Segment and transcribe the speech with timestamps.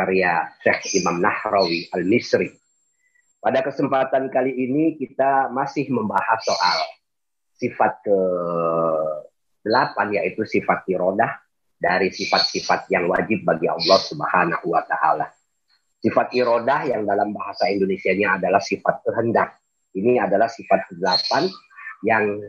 [0.00, 2.48] karya Syekh Imam Nahrawi Al-Misri.
[3.36, 6.78] Pada kesempatan kali ini kita masih membahas soal
[7.60, 8.18] sifat ke
[9.60, 11.36] delapan yaitu sifat irodah
[11.76, 15.28] dari sifat-sifat yang wajib bagi Allah Subhanahu wa taala.
[16.00, 19.60] Sifat irodah yang dalam bahasa Indonesia-nya adalah sifat kehendak.
[19.92, 21.32] Ini adalah sifat ke-8
[22.08, 22.40] yang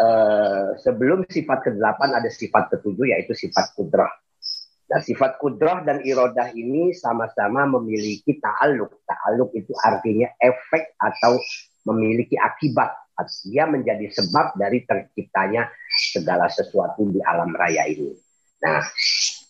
[0.00, 4.08] uh, sebelum sifat ke-8 ada sifat ke-7 yaitu sifat kudrah.
[4.88, 9.04] Nah, sifat kudrah dan irodah ini sama-sama memiliki ta'aluk.
[9.04, 11.36] Ta'aluk itu artinya efek atau
[11.92, 12.96] memiliki akibat.
[13.44, 15.68] Dia menjadi sebab dari terciptanya
[16.14, 18.16] segala sesuatu di alam raya ini.
[18.64, 18.80] Nah,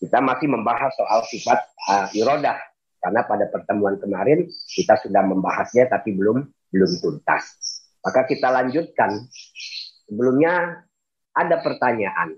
[0.03, 2.59] kita masih membahas soal sifat uh, irodah.
[2.99, 4.43] Karena pada pertemuan kemarin
[4.75, 7.45] kita sudah membahasnya tapi belum belum tuntas.
[8.03, 9.23] Maka kita lanjutkan.
[10.09, 10.83] Sebelumnya
[11.37, 12.35] ada pertanyaan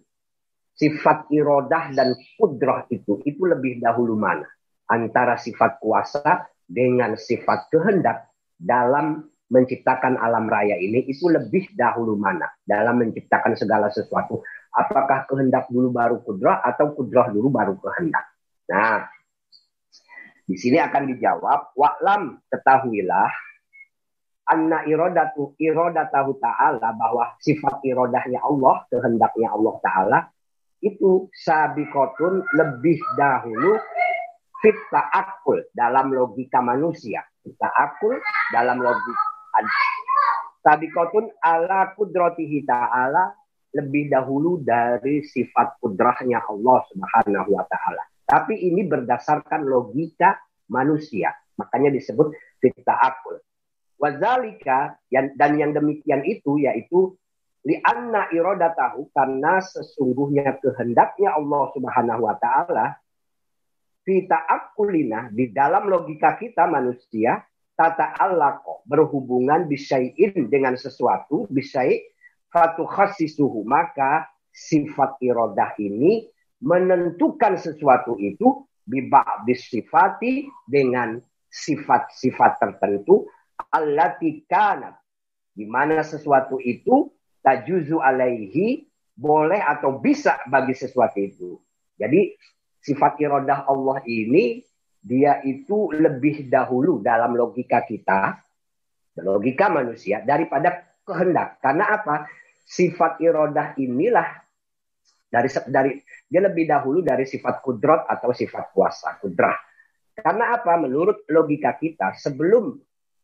[0.81, 4.49] sifat irodah dan kudrah itu itu lebih dahulu mana?
[4.89, 12.49] Antara sifat kuasa dengan sifat kehendak dalam menciptakan alam raya ini itu lebih dahulu mana?
[12.65, 14.41] Dalam menciptakan segala sesuatu
[14.73, 18.25] apakah kehendak dulu baru kudrah atau kudrah dulu baru kehendak?
[18.73, 19.05] Nah
[20.49, 23.31] di sini akan dijawab wa'lam ketahuilah
[24.51, 30.19] anna irodatu irodatahu ta'ala bahwa sifat irodahnya Allah kehendaknya Allah ta'ala
[30.81, 33.77] itu sabikotun lebih dahulu
[34.61, 37.25] fit akul dalam logika manusia.
[37.41, 38.17] Kita akul
[38.53, 39.25] dalam logika
[40.61, 43.33] sabikotun ala kudrotihi ta'ala
[43.71, 48.03] lebih dahulu dari sifat kudrahnya Allah Subhanahu wa taala.
[48.27, 50.39] Tapi ini berdasarkan logika
[50.71, 51.35] manusia.
[51.59, 52.31] Makanya disebut
[52.63, 53.39] fita akul.
[54.01, 57.20] Wazalika dan yang demikian itu yaitu
[57.61, 62.97] Lianna irodatahu karena sesungguhnya kehendaknya Allah Subhanahu wa taala
[64.01, 67.45] kita akulina di dalam logika kita manusia
[67.77, 72.01] tata allako berhubungan bisayin dengan sesuatu bisai
[72.49, 76.33] fatu khasisuhu maka sifat irodah ini
[76.65, 81.21] menentukan sesuatu itu bibak disifati dengan
[81.53, 83.29] sifat-sifat tertentu
[83.69, 84.97] allati kanat
[85.53, 87.13] di mana sesuatu itu
[87.45, 88.87] tajuzu alaihi
[89.17, 91.61] boleh atau bisa bagi sesuatu itu.
[92.01, 92.33] Jadi
[92.81, 94.65] sifat irodah Allah ini
[95.01, 98.41] dia itu lebih dahulu dalam logika kita,
[99.21, 101.61] logika manusia daripada kehendak.
[101.61, 102.29] Karena apa?
[102.65, 104.29] Sifat irodah inilah
[105.31, 105.93] dari dari
[106.31, 109.57] dia lebih dahulu dari sifat kudrot atau sifat kuasa kudrah.
[110.15, 110.77] Karena apa?
[110.77, 112.77] Menurut logika kita, sebelum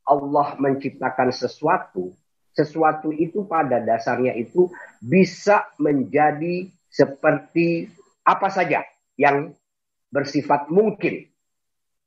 [0.07, 2.15] Allah menciptakan sesuatu,
[2.57, 4.73] sesuatu itu pada dasarnya itu
[5.05, 7.93] bisa menjadi seperti
[8.25, 8.81] apa saja
[9.21, 9.53] yang
[10.09, 11.29] bersifat mungkin.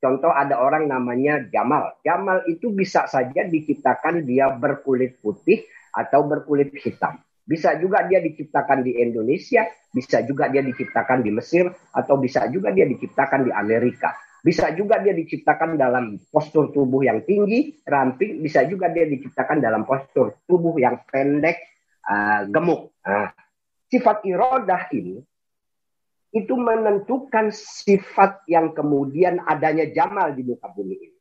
[0.02, 1.94] Contoh ada orang namanya Jamal.
[2.02, 5.62] Jamal itu bisa saja diciptakan dia berkulit putih
[5.94, 7.20] atau berkulit hitam.
[7.44, 12.70] Bisa juga dia diciptakan di Indonesia, bisa juga dia diciptakan di Mesir, atau bisa juga
[12.70, 14.14] dia diciptakan di Amerika.
[14.40, 18.40] Bisa juga dia diciptakan dalam postur tubuh yang tinggi, ramping.
[18.40, 21.60] Bisa juga dia diciptakan dalam postur tubuh yang pendek,
[22.08, 22.96] uh, gemuk.
[23.04, 23.28] Nah,
[23.92, 25.20] sifat irodah ini
[26.30, 31.18] itu menentukan sifat yang kemudian adanya Jamal di muka bumi ini.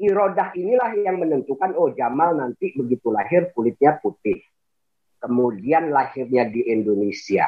[0.00, 4.40] Irodah inilah yang menentukan, oh Jamal nanti begitu lahir kulitnya putih.
[5.20, 7.44] Kemudian lahirnya di Indonesia.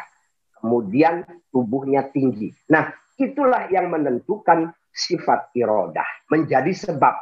[0.60, 2.52] Kemudian tubuhnya tinggi.
[2.68, 7.16] Nah, itulah yang menentukan sifat irodah menjadi sebab.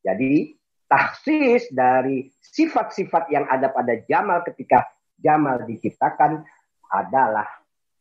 [0.00, 0.56] Jadi
[0.88, 4.88] taksis dari sifat-sifat yang ada pada Jamal ketika
[5.20, 6.40] Jamal diciptakan
[6.90, 7.46] adalah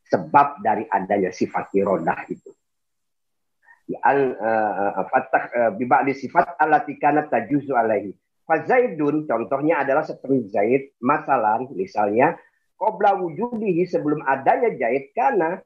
[0.09, 2.49] sebab dari adanya sifat irodah itu.
[4.05, 8.13] Al uh, fatah uh, biba'li sifat alatikana tajuzu alaihi.
[8.45, 12.33] Fazaidun contohnya adalah seperti Zaid masalah misalnya
[12.79, 15.61] Qobla wujudihi sebelum adanya Zaid karena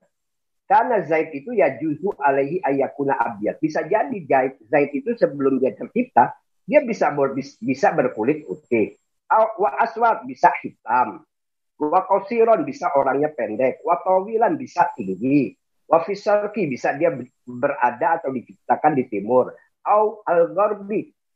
[0.63, 3.59] karena Zaid itu ya juzu alaihi ayakuna abiyat.
[3.59, 6.33] Bisa jadi Zaid, Zaid itu sebelum dia tercipta,
[6.63, 8.95] dia bisa ber, bisa berkulit putih.
[9.27, 11.27] Wa aswad bisa hitam.
[11.75, 13.83] Wa kosiron bisa orangnya pendek.
[13.83, 15.51] Wa tawilan bisa tinggi.
[15.83, 17.11] Wa fisarki bisa dia
[17.43, 19.51] berada atau diciptakan di timur.
[19.83, 20.55] Au al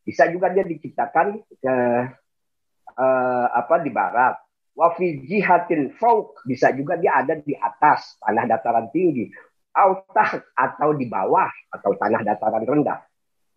[0.07, 1.75] bisa juga dia diciptakan ke
[2.95, 4.46] uh, apa di barat
[4.77, 9.33] Wafi jihatin fauk bisa juga dia ada di atas tanah dataran tinggi.
[9.74, 13.01] Autah atau di bawah atau tanah dataran rendah.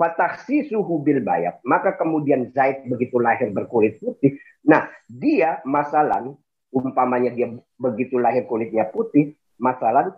[0.00, 1.60] Fataksi suhu bil bayat.
[1.60, 4.40] Maka kemudian Zaid begitu lahir berkulit putih.
[4.64, 6.24] Nah dia masalah
[6.72, 9.36] umpamanya dia begitu lahir kulitnya putih.
[9.60, 10.16] Masalah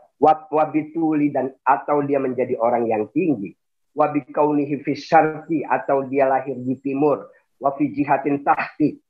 [0.55, 3.59] wabituli dan atau dia menjadi orang yang tinggi.
[3.99, 7.27] Wabikaunihi fisyarti atau dia lahir di timur.
[7.59, 9.03] Wafi jihatin tahti.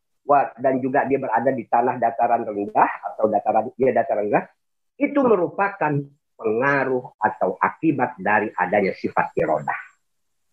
[0.58, 4.44] Dan juga dia berada di tanah dataran rendah atau dataran dia dataran rendah.
[4.96, 5.92] Itu merupakan
[6.38, 9.78] pengaruh atau akibat dari adanya sifat irodah.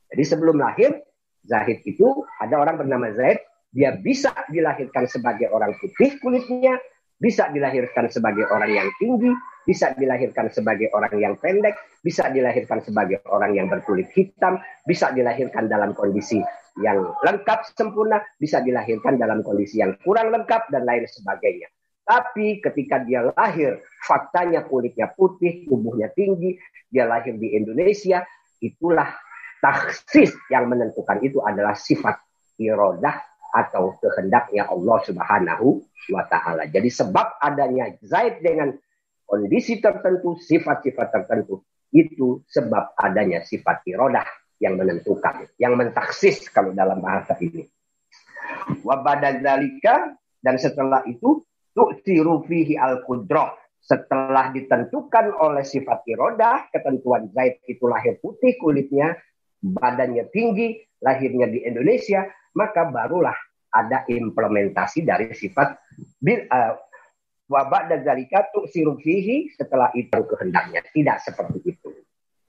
[0.09, 1.01] Jadi sebelum lahir,
[1.45, 6.81] Zahid itu ada orang bernama Zaid, dia bisa dilahirkan sebagai orang putih kulitnya,
[7.21, 9.29] bisa dilahirkan sebagai orang yang tinggi,
[9.67, 14.57] bisa dilahirkan sebagai orang yang pendek, bisa dilahirkan sebagai orang yang berkulit hitam,
[14.87, 16.41] bisa dilahirkan dalam kondisi
[16.79, 21.67] yang lengkap sempurna, bisa dilahirkan dalam kondisi yang kurang lengkap dan lain sebagainya.
[22.09, 26.57] Tapi ketika dia lahir, faktanya kulitnya putih, tubuhnya tinggi,
[26.89, 28.25] dia lahir di Indonesia,
[28.57, 29.13] itulah
[29.61, 32.17] taksis yang menentukan itu adalah sifat
[32.57, 33.13] irodah
[33.53, 36.65] atau kehendaknya Allah Subhanahu wa taala.
[36.65, 38.73] Jadi sebab adanya Zaid dengan
[39.29, 41.61] kondisi tertentu, sifat-sifat tertentu,
[41.93, 44.25] itu sebab adanya sifat irodah
[44.59, 47.63] yang menentukan, yang mentaksis kalau dalam bahasa ini.
[48.83, 50.13] Wa badadzalika
[50.43, 53.55] dan setelah itu tu'tiru fihi al-qudrah.
[53.79, 59.15] Setelah ditentukan oleh sifat irodah, ketentuan Zaid itu lahir putih kulitnya,
[59.63, 63.33] badannya tinggi, lahirnya di Indonesia, maka barulah
[63.71, 65.79] ada implementasi dari sifat
[66.19, 66.75] bil uh,
[67.49, 71.88] wabak dan zalika sirufihi setelah itu kehendaknya tidak seperti itu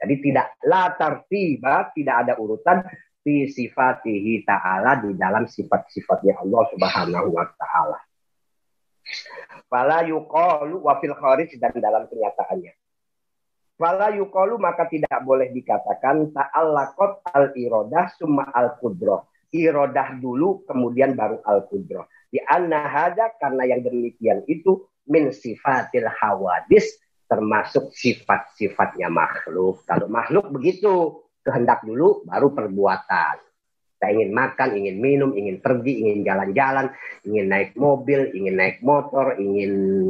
[0.00, 2.81] jadi tidak latar tiba tidak ada urutan
[3.20, 7.99] fi sifatihi ta'ala di dalam sifat-sifatnya Allah Subhanahu wa taala.
[9.69, 12.73] Fala yuqalu wa fil kharij dan dalam kenyataannya.
[13.76, 19.20] Fala yuqalu maka tidak boleh dikatakan ta'allaqat al-iradah summa al-qudrah
[19.50, 22.87] irodah dulu kemudian baru al kudroh di anna
[23.38, 26.87] karena yang demikian itu min sifatil hawadis
[27.30, 33.38] termasuk sifat-sifatnya makhluk kalau makhluk begitu kehendak dulu baru perbuatan
[34.00, 36.88] kita ingin makan, ingin minum, ingin pergi, ingin jalan-jalan,
[37.20, 40.08] ingin naik mobil, ingin naik motor, ingin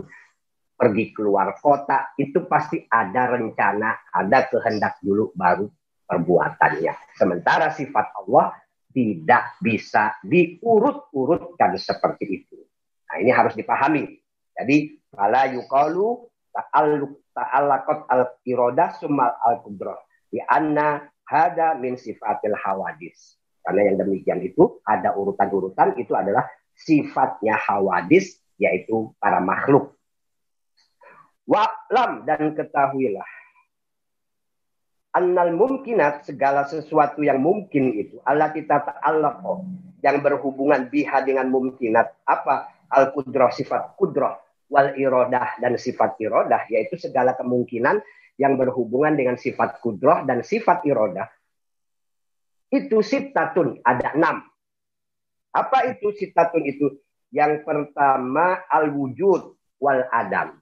[0.78, 5.66] pergi keluar kota, itu pasti ada rencana, ada kehendak dulu baru
[6.06, 7.18] perbuatannya.
[7.18, 8.54] Sementara sifat Allah
[8.94, 12.62] tidak bisa diurut-urutkan seperti itu.
[13.10, 14.06] Nah, ini harus dipahami.
[14.54, 19.98] Jadi, fala yuqalu ta'alluq ta'allaqat al-irada sumal al-qudrah.
[20.30, 23.38] Di anna hada min sifatil hawadis.
[23.60, 29.94] Karena yang demikian itu ada urutan-urutan itu adalah sifatnya hawadis yaitu para makhluk.
[31.50, 33.26] Wa'lam dan ketahuilah
[35.10, 39.42] annal mumkinat segala sesuatu yang mungkin itu Allah kita ta'ala
[40.00, 44.38] yang berhubungan biha dengan mumkinat apa al kudroh sifat kudroh
[44.70, 47.98] wal irodah dan sifat irodah yaitu segala kemungkinan
[48.38, 51.28] yang berhubungan dengan sifat kudroh dan sifat irodah.
[52.70, 54.46] Itu sitatun ada enam.
[55.50, 56.86] Apa itu sitatun itu?
[57.34, 60.56] Yang pertama al wujud wal adam.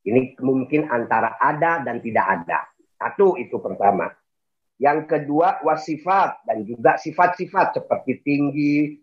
[0.00, 2.70] Ini mungkin antara ada dan tidak ada.
[2.96, 4.08] Satu itu pertama.
[4.80, 8.96] Yang kedua wasifat dan juga sifat-sifat seperti tinggi,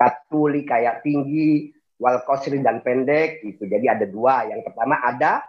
[0.00, 1.68] katuli kayak tinggi,
[1.98, 3.64] wal kosri dan pendek itu.
[3.66, 4.48] Jadi ada dua.
[4.50, 5.42] Yang pertama ada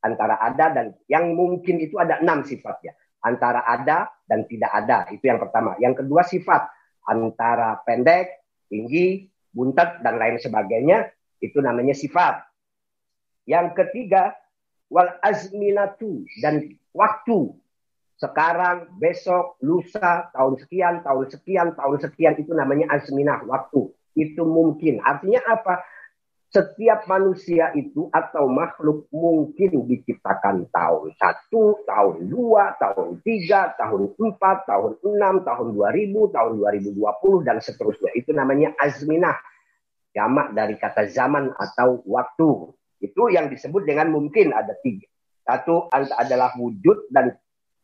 [0.00, 2.96] antara ada dan yang mungkin itu ada enam sifatnya.
[3.20, 5.76] Antara ada dan tidak ada itu yang pertama.
[5.76, 6.72] Yang kedua sifat
[7.04, 11.10] antara pendek, tinggi, buntet dan lain sebagainya
[11.44, 12.40] itu namanya sifat.
[13.44, 14.32] Yang ketiga
[14.88, 17.60] wal azminatu dan waktu
[18.20, 23.88] sekarang, besok, lusa, tahun sekian, tahun sekian, tahun sekian itu namanya azminah waktu.
[24.14, 24.98] Itu mungkin.
[25.02, 25.82] Artinya apa?
[26.50, 34.66] Setiap manusia itu atau makhluk mungkin diciptakan tahun satu, tahun dua, tahun tiga, tahun empat,
[34.66, 38.10] tahun enam, tahun dua ribu, tahun dua ribu dua puluh dan seterusnya.
[38.18, 39.38] Itu namanya azminah.
[40.10, 42.74] Jamak dari kata zaman atau waktu.
[42.98, 45.06] Itu yang disebut dengan mungkin ada tiga.
[45.46, 47.30] Satu adalah wujud dan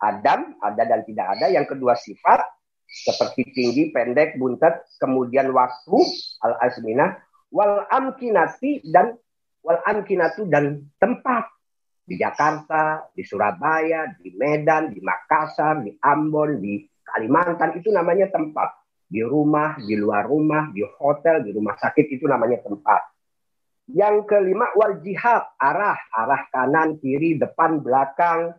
[0.02, 1.54] adam, ada dan tidak ada.
[1.54, 2.42] Yang kedua sifat,
[2.86, 4.86] seperti tinggi, pendek, buntet.
[5.02, 5.98] Kemudian waktu,
[6.42, 7.18] al-azminah.
[7.50, 9.14] Wal amkinati dan
[9.62, 11.50] wal amkinatu dan tempat.
[12.06, 17.74] Di Jakarta, di Surabaya, di Medan, di Makassar, di Ambon, di Kalimantan.
[17.78, 18.86] Itu namanya tempat.
[19.06, 22.06] Di rumah, di luar rumah, di hotel, di rumah sakit.
[22.14, 23.16] Itu namanya tempat
[23.86, 28.54] yang kelima wal jihad, arah, arah kanan, kiri, depan, belakang.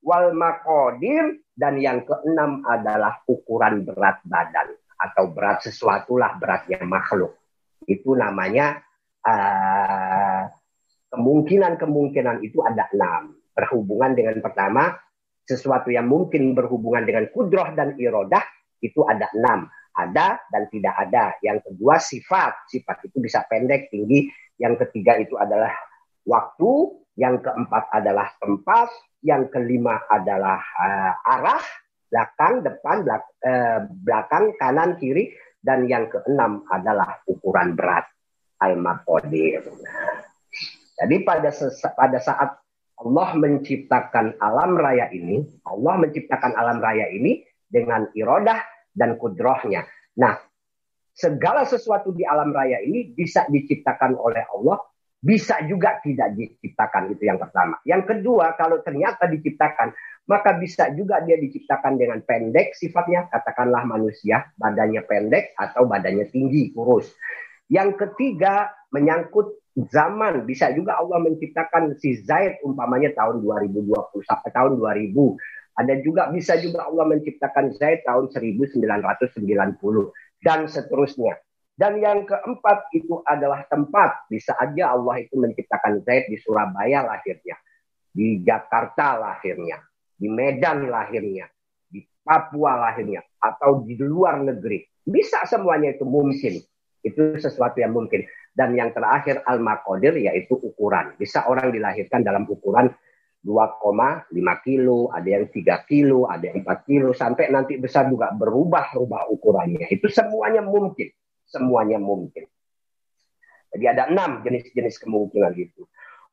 [0.00, 7.36] Wal makodir dan yang keenam adalah ukuran berat badan atau berat sesuatu lah beratnya makhluk.
[7.84, 8.80] Itu namanya
[9.28, 10.44] uh,
[11.10, 13.34] Kemungkinan-kemungkinan itu ada enam.
[13.50, 14.94] Berhubungan dengan pertama,
[15.42, 18.46] sesuatu yang mungkin berhubungan dengan kudroh dan irodah,
[18.78, 19.66] itu ada enam.
[19.90, 21.34] Ada dan tidak ada.
[21.42, 22.70] Yang kedua sifat.
[22.70, 24.30] Sifat itu bisa pendek, tinggi.
[24.54, 25.74] Yang ketiga itu adalah
[26.22, 27.02] waktu.
[27.18, 28.88] Yang keempat adalah tempat.
[29.20, 31.64] Yang kelima adalah uh, arah.
[32.10, 35.32] Belakang, depan, belak, uh, belakang, kanan, kiri.
[35.60, 38.08] Dan yang keenam adalah ukuran berat.
[38.60, 39.64] Al-Maqadir.
[41.00, 41.48] Jadi pada
[41.96, 42.60] pada saat
[43.00, 48.60] Allah menciptakan alam raya ini, Allah menciptakan alam raya ini dengan irodah
[48.92, 49.88] dan kudrohnya.
[50.20, 50.36] Nah,
[51.16, 54.76] segala sesuatu di alam raya ini bisa diciptakan oleh Allah,
[55.20, 57.76] bisa juga tidak diciptakan itu yang pertama.
[57.84, 59.92] Yang kedua, kalau ternyata diciptakan,
[60.24, 66.72] maka bisa juga dia diciptakan dengan pendek sifatnya, katakanlah manusia, badannya pendek atau badannya tinggi,
[66.72, 67.12] kurus.
[67.68, 74.72] Yang ketiga, menyangkut zaman bisa juga Allah menciptakan si Zaid umpamanya tahun 2020 sampai tahun
[74.76, 75.14] 2000
[75.78, 78.82] ada juga bisa juga Allah menciptakan Zaid tahun 1990
[80.42, 81.38] dan seterusnya
[81.80, 84.28] dan yang keempat itu adalah tempat.
[84.28, 87.56] Bisa aja Allah itu menciptakan Zaid di Surabaya lahirnya.
[88.12, 89.80] Di Jakarta lahirnya.
[90.12, 91.48] Di Medan lahirnya.
[91.88, 93.24] Di Papua lahirnya.
[93.40, 94.84] Atau di luar negeri.
[95.00, 96.60] Bisa semuanya itu mungkin.
[97.00, 98.28] Itu sesuatu yang mungkin.
[98.52, 101.16] Dan yang terakhir al-maqadir yaitu ukuran.
[101.16, 102.92] Bisa orang dilahirkan dalam ukuran
[103.40, 109.32] 2,5 kilo, ada yang 3 kilo, ada yang 4 kilo, sampai nanti besar juga berubah-ubah
[109.32, 109.88] ukurannya.
[109.88, 111.08] Itu semuanya mungkin.
[111.50, 112.46] Semuanya mungkin.
[113.70, 115.86] Jadi ada enam jenis-jenis kemungkinan itu.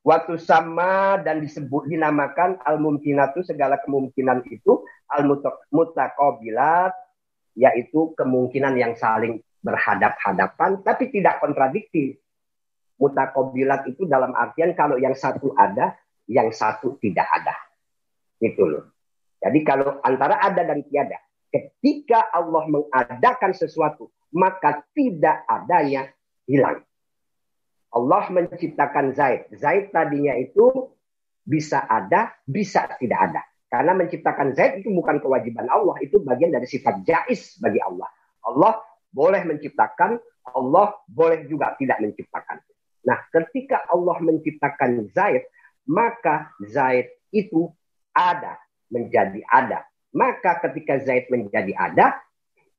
[0.06, 6.96] Waktu sama dan disebut dinamakan al-mumkinatu segala kemungkinan itu al-mutaqabilat
[7.58, 12.22] yaitu kemungkinan yang saling berhadap-hadapan tapi tidak kontradiktif.
[12.98, 15.94] Mutakobilat itu dalam artian kalau yang satu ada,
[16.26, 17.54] yang satu tidak ada.
[18.42, 18.90] Itu loh.
[19.38, 21.22] Jadi kalau antara ada dan tiada,
[21.54, 26.12] ketika Allah mengadakan sesuatu, maka tidak adanya
[26.48, 26.84] hilang.
[27.92, 29.52] Allah menciptakan Zaid.
[29.56, 30.92] Zaid tadinya itu
[31.48, 33.42] bisa ada, bisa tidak ada.
[33.68, 38.08] Karena menciptakan Zaid itu bukan kewajiban Allah, itu bagian dari sifat jais bagi Allah.
[38.44, 38.80] Allah
[39.12, 40.20] boleh menciptakan,
[40.56, 42.64] Allah boleh juga tidak menciptakan.
[43.08, 45.48] Nah, ketika Allah menciptakan Zaid,
[45.88, 47.72] maka Zaid itu
[48.12, 48.60] ada,
[48.92, 49.88] menjadi ada.
[50.16, 52.20] Maka ketika Zaid menjadi ada,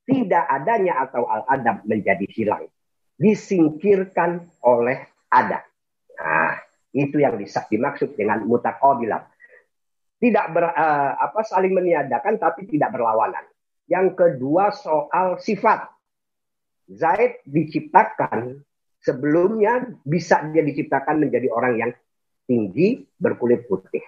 [0.08, 2.64] tidak adanya atau al-adam menjadi hilang.
[3.20, 5.60] Disingkirkan oleh ada.
[6.16, 6.56] Nah,
[6.96, 9.28] itu yang dimaksud dengan mutaqabilah.
[10.18, 13.44] Tidak ber, uh, apa saling meniadakan tapi tidak berlawanan.
[13.86, 15.92] Yang kedua soal sifat.
[16.88, 18.64] Zaid diciptakan
[19.04, 21.92] sebelumnya bisa dia diciptakan menjadi orang yang
[22.48, 24.00] tinggi berkulit putih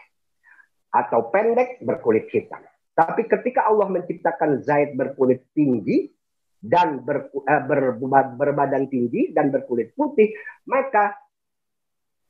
[0.89, 2.65] atau pendek berkulit hitam.
[3.01, 6.13] Tapi ketika Allah menciptakan Zaid berkulit tinggi
[6.61, 7.97] dan ber, uh, ber,
[8.37, 10.29] berbadan tinggi dan berkulit putih,
[10.69, 11.17] maka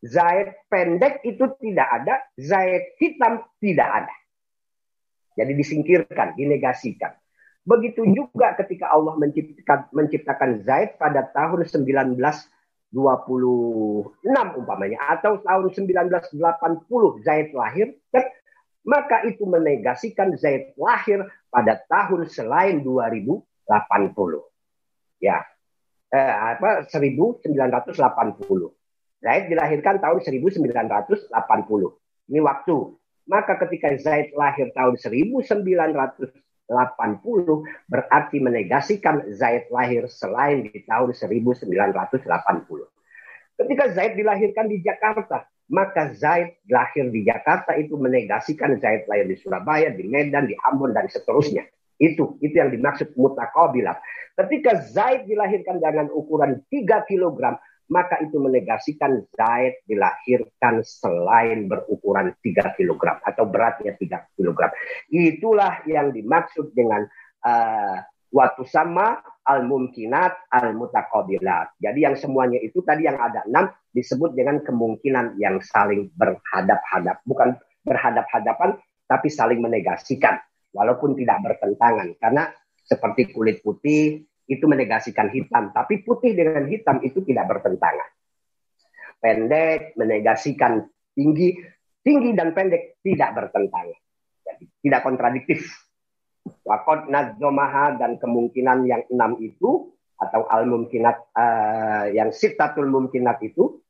[0.06, 4.14] Zaid pendek itu tidak ada, Zaid hitam tidak ada.
[5.34, 7.18] Jadi disingkirkan, dinegasikan.
[7.66, 12.94] Begitu juga ketika Allah menciptakan, menciptakan Zaid pada tahun 1926
[14.54, 18.24] umpamanya atau tahun 1980 Zaid lahir kan
[18.86, 23.44] maka itu menegasikan Zaid lahir pada tahun selain 2080
[25.20, 25.44] ya.
[26.10, 27.54] Eh, apa 1980
[29.20, 31.30] Zaid dilahirkan tahun 1980
[32.30, 32.78] ini waktu.
[33.30, 36.34] Maka ketika Zaid lahir tahun 1900
[36.70, 41.90] 80 berarti menegasikan Zaid lahir selain di tahun 1980.
[43.60, 49.36] Ketika Zaid dilahirkan di Jakarta, maka Zaid lahir di Jakarta itu menegasikan Zaid lahir di
[49.36, 51.68] Surabaya, di Medan, di Ambon dan seterusnya.
[52.00, 54.00] Itu itu yang dimaksud mutaqabilah.
[54.32, 57.60] Ketika Zaid dilahirkan dengan ukuran 3 kg,
[57.92, 64.60] maka itu menegasikan Zaid dilahirkan selain berukuran 3 kg atau beratnya 3 kg.
[65.12, 67.04] Itulah yang dimaksud dengan
[67.44, 71.78] uh, waktu sama al-mumkinat al-mutaqabilat.
[71.82, 77.22] Jadi yang semuanya itu tadi yang ada enam disebut dengan kemungkinan yang saling berhadap-hadap.
[77.26, 78.78] Bukan berhadap-hadapan
[79.10, 80.38] tapi saling menegasikan
[80.70, 82.14] walaupun tidak bertentangan.
[82.22, 82.46] Karena
[82.86, 88.10] seperti kulit putih, itu menegasikan hitam, tapi putih dengan hitam itu tidak bertentangan.
[89.22, 91.54] Pendek menegasikan tinggi,
[92.02, 94.00] tinggi dan pendek tidak bertentangan.
[94.42, 95.70] Jadi tidak kontradiktif.
[96.64, 103.80] Wakot nadzomaha dan kemungkinan yang enam itu atau al mumkinat uh, yang sitatul mumkinat itu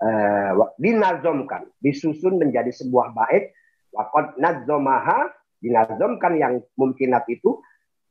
[0.00, 3.52] uh, dinazomkan, disusun menjadi sebuah bait.
[3.90, 5.28] Wakot nazomaha
[5.60, 7.60] dinazomkan yang mungkinat itu.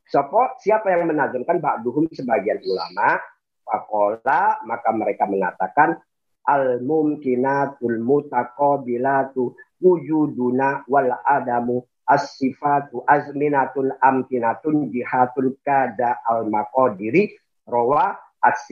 [0.09, 1.61] Siapa, siapa yang menazomkan?
[1.61, 3.21] Ba'duhum sebagian ulama.
[3.61, 6.01] Fakola, maka mereka mengatakan
[6.49, 17.37] al mumkinatul mutaqabilatu wujuduna wal adamu as-sifatu azminatul amkinatun jihatul kada al maqadiri
[17.69, 18.65] rawa as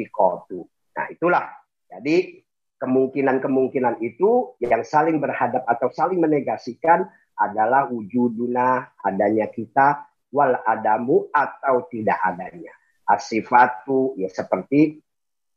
[0.97, 1.45] Nah, itulah.
[1.85, 2.41] Jadi
[2.81, 7.05] kemungkinan-kemungkinan itu yang saling berhadap atau saling menegasikan
[7.37, 12.73] adalah wujuduna adanya kita wal adamu atau tidak adanya.
[13.07, 14.99] Asifatu ya seperti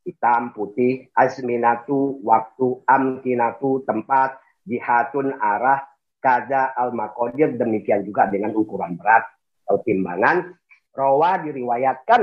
[0.07, 5.90] hitam, putih, azminatu, waktu, amkinatu, tempat, jihatun, arah,
[6.21, 9.25] kaza, al makodir demikian juga dengan ukuran berat
[9.67, 10.55] atau timbangan.
[10.91, 12.23] Rawa diriwayatkan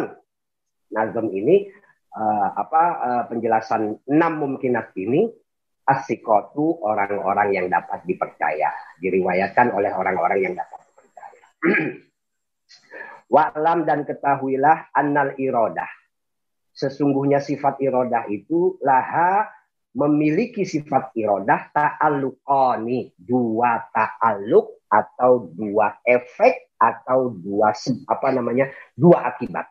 [0.94, 1.68] nazam ini
[2.14, 5.28] uh, apa uh, penjelasan enam mungkinat ini
[5.88, 11.46] asikotu orang-orang yang dapat dipercaya diriwayatkan oleh orang-orang yang dapat dipercaya.
[13.34, 15.88] Wa'lam dan ketahuilah annal irodah.
[16.76, 19.48] Sesungguhnya sifat irodah itu laha
[19.98, 23.18] memiliki sifat irodah ta'alluqani.
[23.18, 27.74] Dua ta'alluq atau dua efek atau dua
[28.06, 29.66] apa namanya dua akibat.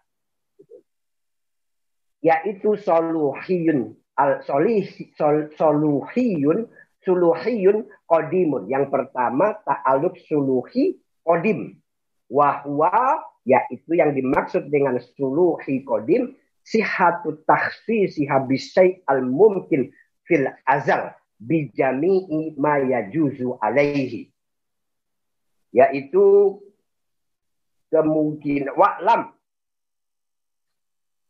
[2.18, 4.82] Yaitu soluhiyun al solih
[5.14, 6.66] sol, soluhiyun
[7.06, 11.78] suluhiyun kodimun yang pertama ta'aluk suluhi kodim
[12.26, 16.34] wahwa yaitu yang dimaksud dengan suluhi kodim
[16.66, 19.94] sihatu takhsisi habisai al mumkin
[20.26, 24.28] fil azal bijami'i ma yajuzu alaihi
[25.72, 26.58] yaitu
[27.88, 29.32] kemungkinan wa'lam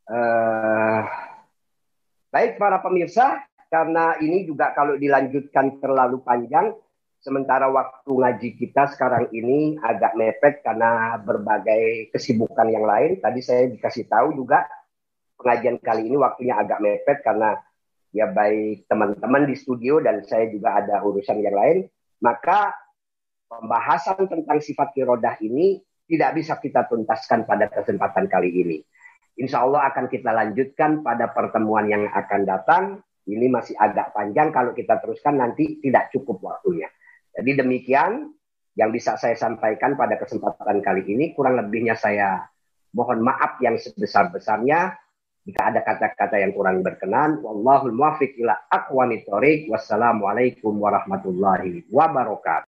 [0.06, 1.02] Uh,
[2.30, 6.78] baik para pemirsa, karena ini juga kalau dilanjutkan terlalu panjang,
[7.18, 13.18] sementara waktu ngaji kita sekarang ini agak mepet karena berbagai kesibukan yang lain.
[13.18, 14.62] Tadi saya dikasih tahu juga
[15.34, 17.58] pengajian kali ini waktunya agak mepet karena
[18.14, 21.78] ya baik teman-teman di studio dan saya juga ada urusan yang lain.
[22.22, 22.74] Maka
[23.46, 28.78] pembahasan tentang sifat kirodah ini tidak bisa kita tuntaskan pada kesempatan kali ini.
[29.36, 32.84] Insya Allah akan kita lanjutkan pada pertemuan yang akan datang.
[33.26, 36.86] Ini masih agak panjang kalau kita teruskan nanti tidak cukup waktunya.
[37.34, 38.32] Jadi demikian
[38.78, 41.34] yang bisa saya sampaikan pada kesempatan kali ini.
[41.34, 42.48] Kurang lebihnya saya
[42.96, 44.94] mohon maaf yang sebesar-besarnya.
[45.46, 47.38] Jika ada kata-kata yang kurang berkenan.
[47.38, 49.22] Wallahul muwafiq ila aqwani
[49.70, 52.64] Wassalamualaikum warahmatullahi wabarakatuh.